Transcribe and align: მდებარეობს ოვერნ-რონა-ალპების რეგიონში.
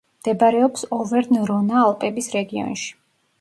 მდებარეობს 0.21 0.87
ოვერნ-რონა-ალპების 0.97 2.31
რეგიონში. 2.37 2.91